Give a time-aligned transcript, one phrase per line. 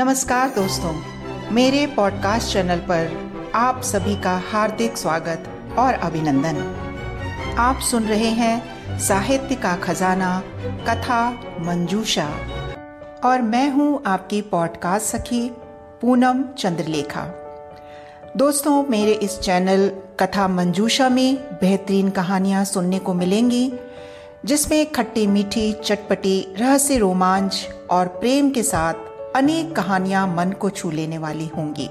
[0.00, 0.92] नमस्कार दोस्तों,
[1.52, 6.56] मेरे पॉडकास्ट चैनल पर आप सभी का हार्दिक स्वागत और अभिनंदन।
[7.58, 10.42] आप सुन रहे हैं साहित्य का खजाना,
[10.88, 11.30] कथा
[11.60, 12.28] मंजूषा।
[13.24, 15.50] और मैं हूँ आपकी पॉडकास्ट सखी,
[16.00, 17.24] पूनम चंद्रलेखा।
[18.36, 19.88] दोस्तों, मेरे इस चैनल
[20.20, 23.72] कथा मंजूषा में बेहतरीन कहानियाँ सुनने को मिलेंगी,
[24.44, 30.90] जिसमें खट्टी मीठी, चटपटी, रहस्य रोमांच और प्रेम के साथ अनेक कहानियाँ मन को छू
[30.90, 31.86] लेने वाली होंगी।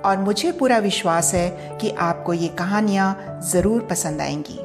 [0.00, 4.58] और मुझे पूरा विश्वास है कि आपको ये कहानियाँ ज़रूर पसंद आएँगी।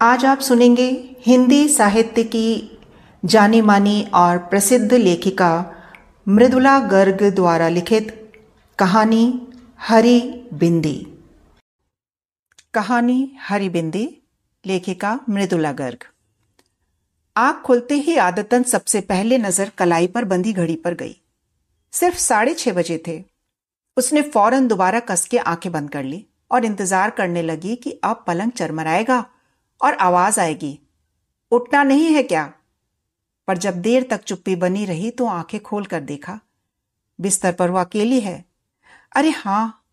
[0.00, 0.88] आज आप सुनेंगे
[1.26, 2.78] हिंदी साहित्य की
[3.24, 5.50] जानी मानी और प्रसिद्ध लेखिका
[6.26, 8.16] मृदुला गर्ग द्वारा लिखित
[8.78, 9.24] कहानी
[9.80, 10.20] हरी
[10.54, 10.96] बिंदी।
[12.74, 14.08] कहानी हरी बिंदी,
[14.64, 16.04] लेखिका मृदुला गर्ग।
[17.36, 21.16] आँख खुलते ही आदतन सबसे पहले नज़र कलाई पर बंधी घड़ी पर गई।
[21.92, 23.24] सिर्फ़ साढ़े छह बजे थे।
[23.96, 28.24] उसने फ़ौरन दोबारा कस के आँखें बंद कर ली और इंतज़ार करने लगी कि अब
[28.26, 29.24] पलंग चरमराएगा
[29.80, 30.78] और आवाज़ आएगी।
[31.52, 32.52] उठना नहीं है क्या?
[33.48, 36.40] पर जब देर तक चुप्पी बनी रही तो आँखें खोल कर देखा।
[37.20, 38.44] बिस्तर पर वो अकेली है।
[39.16, 39.84] अरे हाँ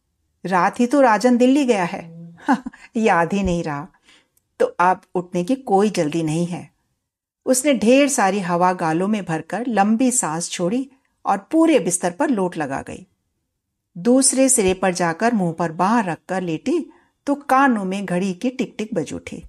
[0.46, 2.34] रात ही तो राजन दिल्ली गया है।
[2.98, 3.88] याद ही नहीं रहा।
[4.60, 6.77] तो अब उठने की कोई जल्दी नहीं है।
[7.48, 10.90] उसने ढेर सारी हवा गालों में भरकर लंबी सांस छोड़ी
[11.26, 13.06] और पूरे बिस्तर पर लोट लगा गई।
[13.96, 16.80] दूसरे सिरे पर जाकर मुँह पर बाह रखकर लेटी
[17.28, 19.44] तो कानों में घड़ी की टिक टिक बज उठी।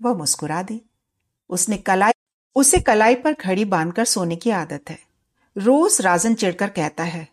[0.00, 0.80] वह मुस्कुरा दी।
[1.50, 2.12] उसने कलाई,
[2.56, 4.98] उसे कलाई पर घड़ी बांधकर सोने की आदत है।
[5.56, 7.28] रोज राजन चिड़कर कहता है,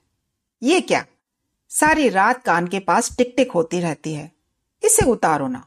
[0.62, 1.06] ये क्या?
[1.72, 4.32] सारी रात कान के पास टिक टिक होती रहती है।
[4.84, 5.66] इसे उतारो ना।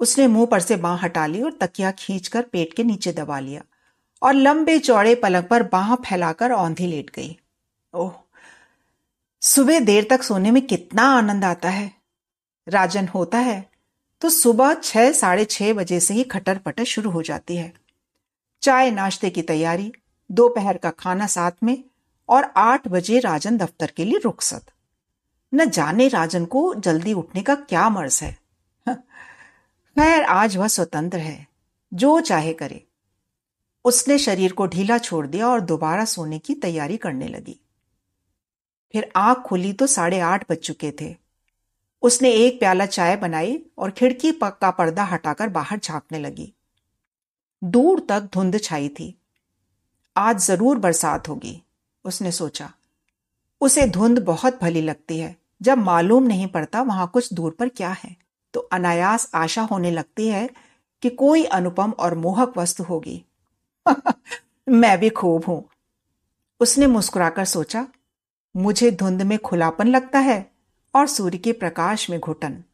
[0.00, 3.62] उसने मुँह पर से बाह हटा ली और तकिया खींचकर पेट के नीचे दबा लिया
[4.22, 7.36] और लंबे चौड़े पलंग पर बाह फैलाकर औंधी लेट गई।
[7.94, 8.12] ओह,
[9.42, 11.90] सुबह देर तक सोने में कितना आनंद आता है।
[12.66, 13.64] राजन होता है
[14.22, 17.72] तो सुबह छह, साढ़े छह बजे से ही खटर पटर शुरू हो जाती है।
[18.62, 19.92] चाय नाश्ते की तैयारी,
[20.30, 21.82] दोपहर का खाना साथ में
[22.28, 24.70] और आठ बजे राजन दफ्तर के लिए रुखसत।
[25.52, 28.36] न जाने राजन को जल्दी उठने का क्या मर्ज है।
[29.96, 31.46] खैर आज वह स्वतंत्र है,
[31.92, 32.82] जो चाहे करे।
[33.84, 37.58] उसने शरीर को ढीला छोड़ दिया और दोबारा सोने की तैयारी करने लगी।
[38.94, 41.14] फिर आँख खुली तो साढ़े आठ बज चुके थे।
[42.02, 46.52] उसने एक प्याला चाय बनाई और खिड़की पक का पर्दा हटाकर बाहर झांकने लगी।
[47.62, 49.14] दूर तक धुंध छाई थी।
[50.16, 51.60] आज ज़रूर बरसात होगी,
[52.04, 52.70] उसने सोचा।
[53.60, 57.90] उसे धुंध बहुत भली लगती है। जब मालूम नहीं पड़ता वहाँ कुछ दूर पर क्या
[57.94, 58.23] है।
[58.54, 60.50] तो अनायास आशा होने लगती है
[61.02, 63.24] कि कोई अनुपम और मोहक वस्तु होगी।
[64.68, 65.68] मैं भी खूब हूँ।
[66.60, 67.86] उसने मुस्कुराकर सोचा,
[68.56, 70.52] मुझे धुंध में खुलापन लगता है
[70.94, 72.64] और सूर्य के प्रकाश में घुटन।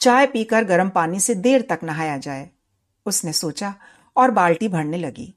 [0.00, 2.50] चाय पीकर गर्म पानी से देर तक नहाया जाए,
[3.06, 3.74] उसने सोचा
[4.16, 5.34] और बाल्टी भरने लगी।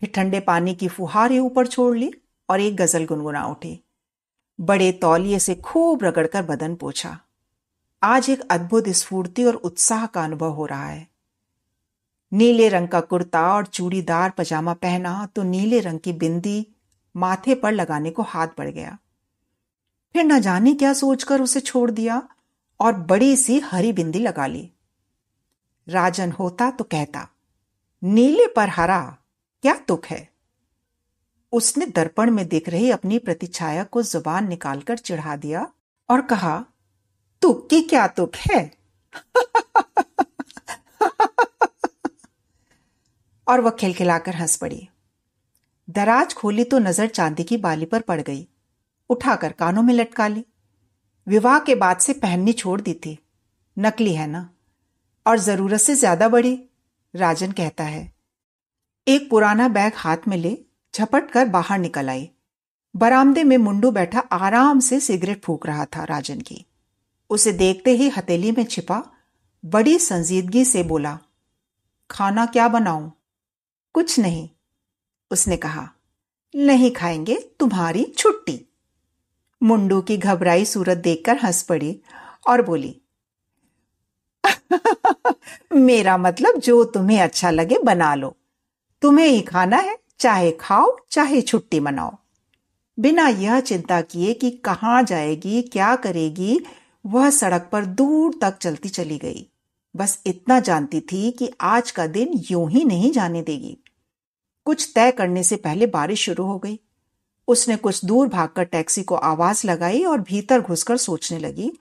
[0.00, 2.12] फिर ठंडे पानी की फुहारी ऊपर छोड़ ली
[2.48, 3.84] और एक गज़ल गुनगुना उठी।
[4.60, 7.18] बड़े तौलिए से खूब रगड़कर बदन पोछा।
[8.02, 11.06] आज एक अद्भुत स्फूर्ति और उत्साह का अनुभव हो रहा है।
[12.32, 16.66] नीले रंग का कुर्ता और चूड़ीदार पजामा पहना तो नीले रंग की बिंदी
[17.14, 18.96] माथे पर लगाने को हाथ बढ़ गया।
[20.14, 22.22] फिर न जाने क्या सोचकर उसे छोड़ दिया
[22.80, 24.68] और बड़ी सी हरी बिंदी लगा ली।
[25.88, 27.26] राजन होता तो कहता,
[28.02, 29.00] नीले पर हरा,
[29.64, 30.28] क्या तुक है?
[31.52, 35.66] उसने दर्पण में दिख रही अपनी प्रतिछाया को ज़ुबान निकालकर चिढ़ा दिया
[36.08, 36.64] और कहा
[37.42, 38.70] तुक की क्या तुक है?
[43.46, 44.88] और वह खिलखिलाकर हंस पड़ी।
[45.88, 48.46] दराज खोली तो नज़र चांदी की बाली पर पड़ गई।
[49.10, 50.44] उठाकर कानों में लटका ली।
[51.26, 53.18] विवाह के बाद से पहननी छोड़ दी थी।
[53.76, 54.48] नकली है ना?
[55.26, 56.58] और ज़रूरत से ज़्यादा बड़ी,
[57.14, 58.12] राजन कहता है।
[59.06, 60.56] एक पुराना बैग हाथ में ले,
[60.94, 62.28] झपट कर बाहर निकल आई।
[62.94, 66.64] बरामदे में मुंडू बैठा आराम से सिगरेट फूक रहा था राजन की।
[67.32, 69.02] उसे देखते ही हथेली में छिपा,
[69.64, 71.18] बड़ी संजीदगी से बोला,
[72.10, 73.12] खाना क्या बनाऊँ?
[73.92, 74.48] कुछ नहीं,
[75.30, 75.90] उसने कहा,
[76.56, 78.68] नहीं खाएँगे तुम्हारी छुट्टी.
[79.62, 82.00] मुंडू की घबराई सूरत देखकर हंस पड़ी
[82.48, 83.02] और बोली
[85.72, 88.36] मेरा मतलब जो तुम्हें अच्छा लगे बना लो।
[89.02, 92.16] तुम्हें ही खाना है, चाहे खाओ, चाहे छुट्टी मनाओ।
[92.98, 96.60] बिना यह चिंता किए कि कहाँ जाएगी, क्या करेगी
[97.06, 99.48] वह सड़क पर दूर तक चलती चली गई।
[99.96, 103.78] बस इतना जानती थी कि आज का दिन यूँ ही नहीं जाने देगी।
[104.64, 106.78] कुछ तय करने से पहले बारिश शुरू हो गई।
[107.48, 111.72] उसने कुछ दूर भागकर टैक्सी को आवाज़ लगाई और भीतर घुसकर सोचने लगी,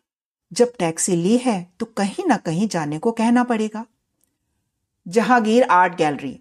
[0.54, 3.86] जब टैक्सी ली है तो कहीं ना कहीं जाने को कहना पड़ेगा।
[5.08, 6.40] Jahangir art gallery.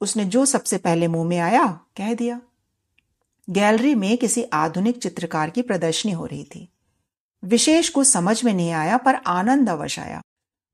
[0.00, 1.66] उसने जो सबसे पहले मुँह में आया,
[1.96, 2.40] कह दिया।
[3.50, 6.68] गैलरी में किसी आधुनिक चित्रकार की प्रदर्शनी हो रही थी।
[7.44, 10.20] विशेष कुछ समझ में नहीं आया, पर आनंद अवश्य आया।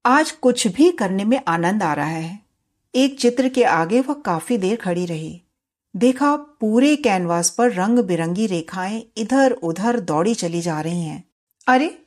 [0.06, 2.40] आज कुछ भी करने में आनंद आ रहा है।
[2.94, 5.42] एक चित्र के आगे वह काफ़ी देर खड़ी रही।
[5.96, 11.24] देखा, पूरे कैनवास पर रंग बिरंगी रेखाएँ इधर उधर दौड़ी चली जा रही हैं।
[11.66, 12.02] अरे,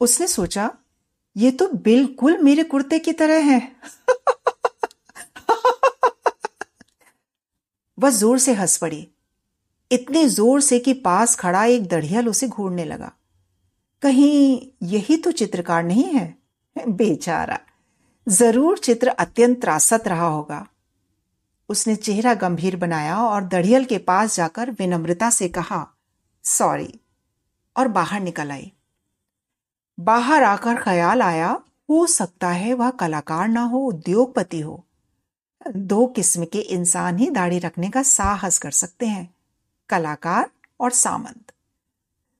[0.00, 0.70] उसने सोचा,
[1.36, 3.72] ये तो बिल्कुल मेरे कुर्ते की तरह है।
[7.98, 9.08] वह ज़ोर से हंस पड़ी।
[9.92, 13.12] इतने ज़ोर से कि पास खड़ा एक दढ़ियल उसे घूरने लगा।
[14.04, 16.34] कहीं यही तो चित्रकार नहीं है?
[16.88, 17.58] बेचारा।
[18.28, 20.66] ज़रूर चित्र अत्यंत त्रासत रहा होगा।
[21.68, 25.86] उसने चेहरा गंभीर बनाया और दड़ियल के पास जाकर विनम्रता से कहा,
[26.44, 27.00] सॉरी,
[27.76, 28.72] और बाहर निकल आई।
[30.00, 31.60] बाहर आकर ख्याल आया,
[31.90, 34.84] हो सकता है वह कलाकार ना हो, उद्योगपति हो।
[35.68, 39.34] दो किस्म के इंसान ही दाढ़ी रखने का साहस कर सकते हैं,
[39.88, 40.50] कलाकार
[40.80, 41.52] और सामंत।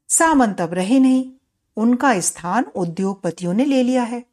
[0.09, 1.31] सामंत अब रहे नहीं।
[1.77, 4.25] उनका स्थान उद्योगपतियों ने ले लिया है।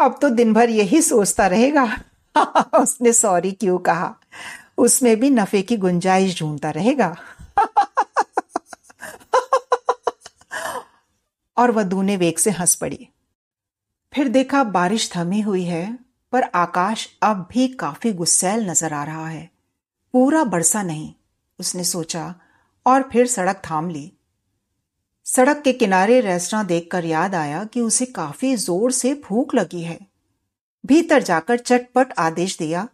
[0.00, 1.98] अब तो दिन भर यही सोचता रहेगा।
[2.82, 4.14] उसने सॉरी क्यों कहा?
[4.78, 7.16] उसमें भी नफे की गुंजाइश ढूंढता रहेगा।
[11.56, 13.08] और वह दूने वेग से हंस पड़ी।
[14.14, 15.98] फिर देखा बारिश थमी हुई है,
[16.32, 19.50] पर आकाश अब भी काफ़ी गुस्सैल नज़र आ रहा है।
[20.12, 21.14] पूरा बरसा नहीं,
[21.60, 22.34] उसने सोचा,
[22.86, 24.12] और फिर सड़क थाम ली।
[25.34, 30.06] सड़क के किनारे रेस्टोरेंट देखकर याद आया कि उसे काफ़ी ज़ोर से भूख लगी है।
[30.86, 32.88] भीतर जाकर चटपट आदेश दिया,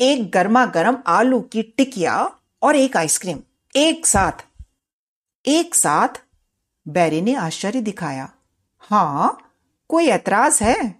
[0.00, 3.38] एक गर्मा गर्म आलू की टिकिया और एक आइसक्रीम,
[3.76, 4.32] एक साथ।
[5.46, 6.08] एक साथ?
[6.88, 8.32] बैरी ने आश्चर्य दिखाया।
[8.78, 9.50] हाँ
[9.88, 10.94] कोई ऐतराज है?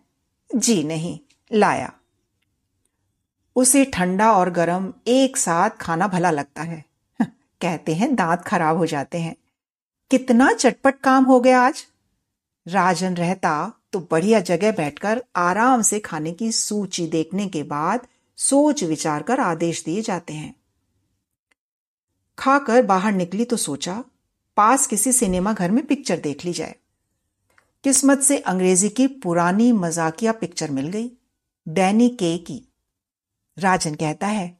[0.56, 1.18] जी नहीं,
[1.52, 1.92] लाया।
[3.56, 6.84] उसे ठंडा और गर्म एक साथ खाना भला लगता है।
[7.60, 9.36] कहते हैं दांत खराब हो जाते हैं।
[10.10, 11.86] कितना चटपट काम हो गया आज?
[12.68, 18.06] राजन रहता तो बढ़िया जगह बैठकर आराम से खाने की सूची देखने के बाद
[18.36, 20.54] सोच विचार कर आदेश दिए जाते हैं।
[22.38, 24.04] खाकर बाहर निकली तो सोचा,
[24.56, 26.74] पास किसी सिनेमा घर में पिक्चर देख ली जाए।
[27.84, 31.10] किस्मत से अंग्रेज़ी की पुरानी मजाकिया पिक्चर मिल गई,
[31.68, 32.68] डैनी के की।
[33.58, 34.58] राजन कहता है,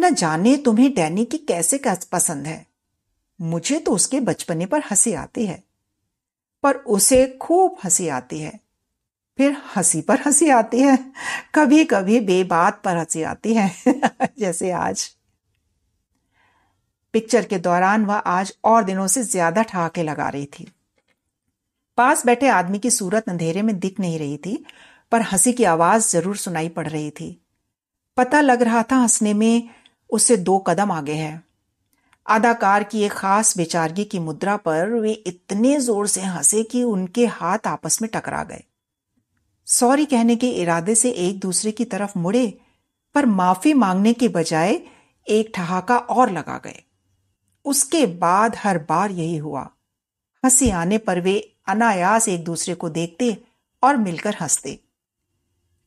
[0.00, 1.80] न जाने तुम्हें डैनी की कैसे
[2.12, 2.75] पसंद है?
[3.40, 5.62] मुझे तो उसके बचपने पर हँसी आती है।
[6.62, 8.60] पर उसे खूब हँसी आती है।
[9.38, 11.12] फिर हँसी पर हँसी आती है।
[11.54, 13.72] कभी कभी बेबात पर हँसी आती है,
[14.38, 15.10] जैसे आज।
[17.12, 20.72] पिक्चर के दौरान वह आज और दिनों से ज़्यादा ठहाके लगा रही थी।
[21.96, 24.64] पास बैठे आदमी की सूरत अंधेरे में दिख नहीं रही थी,
[25.12, 27.42] पर हँसी की आवाज़ ज़रूर सुनाई पड़ रही थी।
[28.16, 29.68] पता लग रहा था हंसने में
[30.10, 31.45] उससे दो कदम आगे है।
[32.26, 37.26] अदाकार की एक खास बेचारगी की मुद्रा पर वे इतने ज़ोर से हंसे कि उनके
[37.26, 38.62] हाथ आपस में टकरा गए।
[39.66, 42.58] सॉरी कहने के इरादे से एक दूसरे की तरफ़ मुड़े,
[43.14, 44.80] पर माफ़ी मांगने के बजाय
[45.26, 46.82] एक ठहाका और लगा गए।
[47.64, 49.68] उसके बाद हर बार यही हुआ।
[50.44, 53.36] हँसी आने पर वे अनायास एक दूसरे को देखते
[53.82, 54.78] और मिलकर हँसते।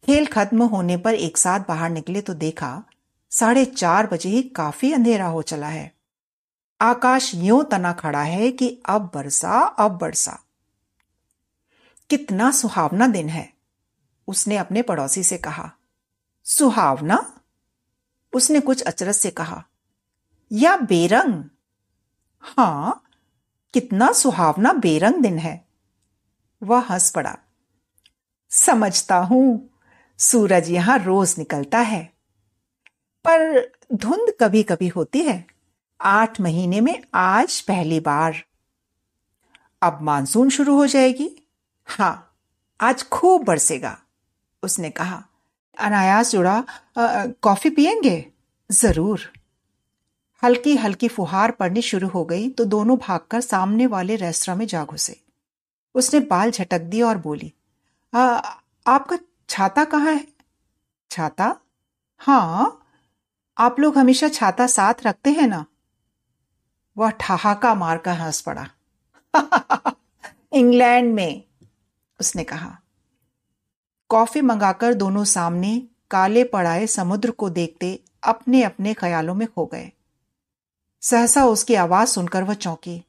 [0.04, 2.84] खेल खत्म होने पर एक साथ बाहर निकले तो देखा
[3.32, 5.99] साढ़े चार बजे ही काफ़ी अंधेरा हो चला है।
[6.82, 10.40] आकाश यूँ तना खड़ा है कि अब बरसा अब बरसा।
[12.10, 13.54] कितना सुहावना दिन है,
[14.28, 15.72] उसने अपने पड़ोसी से कहा।
[16.44, 17.42] सुहावना?
[18.34, 19.64] उसने कुछ अचरज से कहा।
[20.52, 21.44] या बेरंग?
[22.40, 23.04] हाँ,
[23.74, 25.66] कितना सुहावना बेरंग दिन है।
[26.64, 27.38] वह हंस पड़ा।
[28.50, 29.70] समझता हूँ,
[30.20, 32.14] सूरज यहाँ रोज निकलता है।
[33.28, 35.59] पर धुंध कभी कभी होती है।
[36.00, 38.44] आठ महीने में आज पहली बार।
[39.82, 41.30] अब मानसून शुरू हो जाएगी।
[41.88, 42.36] हाँ
[42.80, 43.98] आज खूब बरसेगा
[44.64, 45.24] उसने कहा।
[45.78, 46.64] अनायास जुड़ा
[46.98, 48.26] कॉफ़ी पियेंगे?
[48.70, 49.22] ज़रूर।
[50.44, 54.84] हल्की हल्की फुहार पड़नी शुरू हो गई तो दोनों भागकर सामने वाले रेस्तरा में जा
[54.86, 55.20] घुसे।
[55.96, 57.52] उसने बाल झटक दिया और बोली
[58.14, 58.22] आ,
[58.86, 59.18] आपका
[59.50, 60.28] छाता कहाँ है?
[61.12, 61.56] छाता?
[62.22, 62.86] हाँ
[63.58, 65.66] आप लोग हमेशा छाता साथ रखते हैं ना?
[67.00, 68.70] वह ठहाका मारकर हंस पड़ा।
[70.54, 71.44] इंग्लैंड में,
[72.20, 72.80] उसने कहा।
[74.10, 79.92] कॉफ़ी मंगाकर दोनों सामने काले पड़ाए समुद्र को देखते अपने अपने ख्यालों में खो गए।
[81.02, 83.06] सहसा उसकी आवाज़ सुनकर वह चौंकी।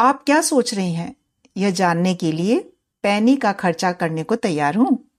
[0.00, 1.16] आप क्या सोच रही हैं?
[1.56, 5.10] यह जानने के लिए पैनी का खर्चा करने को तैयार हूँ?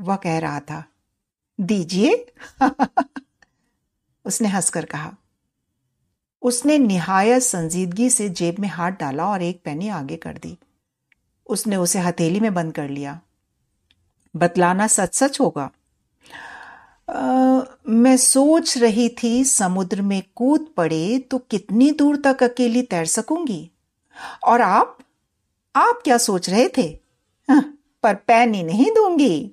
[0.00, 0.84] वह कह रहा था।
[1.60, 2.32] दीजिए।
[4.24, 5.16] उसने हंसकर कहा।
[6.46, 10.58] उसने निहायत संजीदगी से जेब में हाथ डाला और एक पैनी आगे कर दी।
[11.46, 13.20] उसने उसे हथेली में बंद कर लिया।
[14.36, 15.70] बतलाना सच सच होगा।
[17.10, 23.06] आ, मैं सोच रही थी समुद्र में कूद पड़े तो कितनी दूर तक अकेली तैर
[23.06, 23.70] सकूँगी?
[24.44, 24.98] और आप?
[25.76, 26.98] आप क्या सोच रहे थे?
[27.50, 29.50] हाँ, पर पैनी नहीं दूँगी।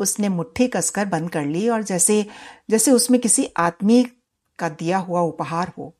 [0.00, 2.26] उसने मुट्ठी कसकर बंद कर ली और जैसे
[2.70, 4.06] जैसे उसमें किसी आदमी
[4.58, 5.94] का दिया हुआ उपहार हो।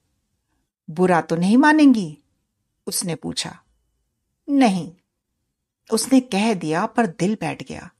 [0.91, 2.19] बुरा तो नहीं मानेंगी?
[2.87, 3.59] उसने पूछा।
[4.49, 4.93] नहीं।
[5.93, 7.91] उसने कह दिया, पर दिल बैठ गया।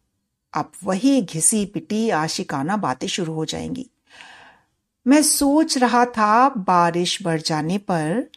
[0.55, 3.91] अब वही घिसी पिटी आशिकाना बातें शुरू हो जाएँगी।
[5.07, 8.31] मैं सोच रहा था बारिश बढ़ जाने पर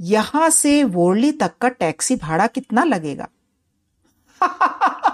[0.00, 3.28] यहाँ से वोरली तक का टैक्सी भाड़ा कितना लगेगा?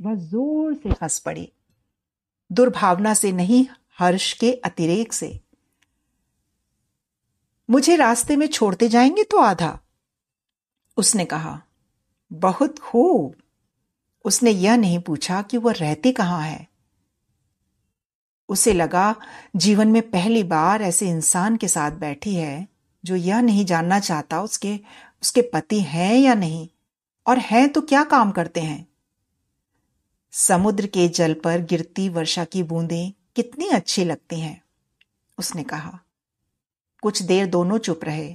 [0.00, 1.52] वह ज़ोर से हंस पड़ी।
[2.52, 3.66] दुर्भावना से नहीं
[3.98, 5.40] हर्ष के अतिरेक से।
[7.70, 9.80] मुझे रास्ते में छोड़ते जाएँगे तो आधा?
[10.96, 11.62] उसने कहा,
[12.32, 13.34] बहुत खूब।
[14.24, 16.68] उसने यह नहीं पूछा कि वह रहती कहाँ है।
[18.48, 19.16] उसे लगा,
[19.56, 22.68] जीवन में पहली बार ऐसे इंसान के साथ बैठी है,
[23.04, 24.80] जो यह नहीं जानना चाहता उसके
[25.22, 26.68] उसके पति हैं या नहीं,
[27.26, 28.88] और हैं तो क्या काम करते हैं?
[30.32, 34.62] समुद्र के जल पर गिरती वर्षा की बूंदें कितनी अच्छी लगती हैं,
[35.38, 35.98] उसने कहा।
[37.02, 38.34] कुछ देर दोनों चुप रहे।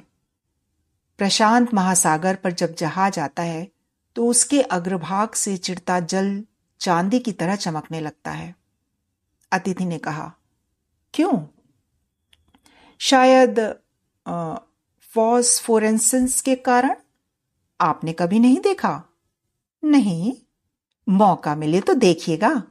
[1.19, 3.67] प्रशांत महासागर पर जब जहाज़ आता है
[4.15, 6.43] तो उसके अग्रभाग से चिड़ता जल
[6.81, 8.55] चांदी की तरह चमकने लगता है।
[9.51, 10.31] अतिथि ने कहा,
[11.13, 11.43] क्यों?
[12.99, 13.59] शायद
[15.15, 16.95] फॉस्फोरेंसेंस के कारण?
[17.79, 19.03] आपने कभी नहीं देखा?
[19.83, 20.33] नहीं,
[21.07, 22.63] मौका मिले तो देखिएगा।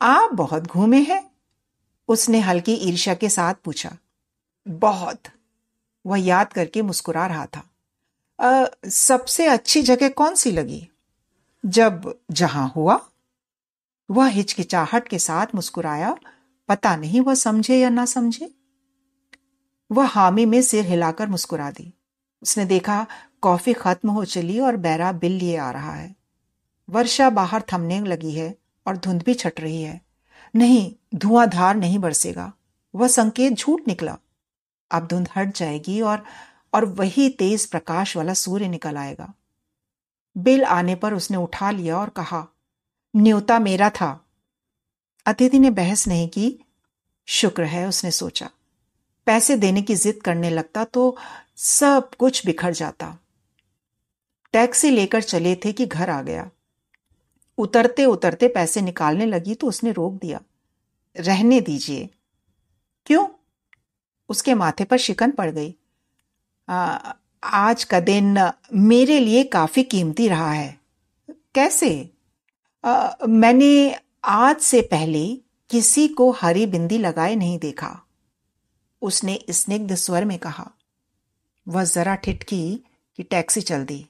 [0.00, 1.25] आप बहुत घूमे हैं।
[2.08, 3.96] उसने हल्की ईर्ष्या के साथ पूछा
[4.68, 5.22] बहुत।
[6.06, 7.70] वह याद करके मुस्कुरा रहा था।
[8.40, 10.88] आ, सबसे अच्छी जगह कौन सी लगी?
[11.66, 13.10] जब जहाँ हुआ?
[14.10, 16.16] वह हिचकिचाहट के साथ मुस्कुराया
[16.68, 18.54] पता नहीं वह समझे या ना समझे?
[19.92, 21.94] वह हामी में सिर हिलाकर मुस्कुरा दी।
[22.42, 23.06] उसने देखा
[23.40, 26.16] कॉफ़ी खत्म हो चली और बैरा बिल लिए आ रहा है।
[26.88, 30.05] वर्षा बाहर थमने लगी है और धुंध भी छट रही है।
[30.56, 32.52] नहीं, धुआंधार नहीं बरसेगा।
[32.94, 34.18] वह संकेत झूठ निकला।
[34.90, 36.24] अब धुंध हट जाएगी और
[36.74, 39.34] और वही तेज प्रकाश वाला सूर्य निकल आएगा।
[40.38, 42.46] बिल आने पर उसने उठा लिया और कहा,
[43.16, 44.24] न्योता मेरा था।
[45.26, 46.58] अतिथि ने बहस नहीं की।
[47.26, 48.50] शुक्र है, उसने सोचा।
[49.26, 51.16] पैसे देने की जिद करने लगता तो
[51.56, 53.18] सब कुछ बिखर जाता।
[54.52, 56.50] टैक्सी लेकर चले थे कि घर आ गया।
[57.58, 60.40] उतरते उतरते पैसे निकालने लगी तो उसने रोक दिया।
[61.16, 62.10] रहने दीजिए।
[63.06, 63.28] क्यों?
[64.28, 65.74] उसके माथे पर शिकन पड़ गई।
[66.68, 67.12] आ,
[67.44, 70.80] आज का दिन मेरे लिए काफ़ी कीमती रहा है।
[71.30, 72.10] कैसे?
[72.84, 75.36] आ, मैंने आज से पहले
[75.70, 78.02] किसी को हरी बिंदी लगाए नहीं देखा।
[79.02, 80.70] उसने स्निग्ध स्वर में कहा।
[81.68, 82.84] वह जरा ठिठकी
[83.16, 84.06] कि टैक्सी चल दी।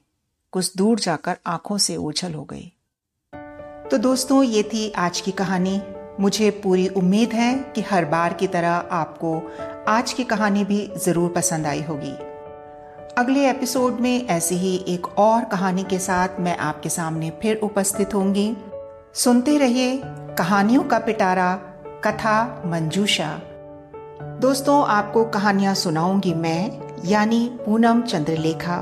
[0.51, 2.73] कुछ दूर जाकर आँखों से ओझल हो गई।
[3.91, 5.81] तो दोस्तों, ये थी आज की कहानी।
[6.19, 9.51] मुझे पूरी उम्मीद है कि हर बार की तरह आपको
[9.87, 12.11] आज की कहानी भी ज़रूर पसंद आई होगी।
[13.17, 18.13] अगले एपिसोड में ऐसी ही एक और कहानी के साथ मैं आपके सामने फिर उपस्थित
[18.13, 18.57] होंगी।
[19.13, 20.01] सुनते रहिए
[20.37, 21.53] कहानियों का पिटारा,
[22.03, 23.41] कथा मंजूषा।
[24.41, 28.81] दोस्तों, आपको कहानियाँ सुनाऊँगी मैं, यानी पूनम चंद्रलेखा।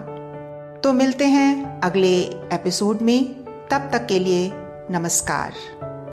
[0.84, 2.18] तो मिलते हैं अगले
[2.54, 5.52] एपिसोड में। तब तक के लिए नमस्कार।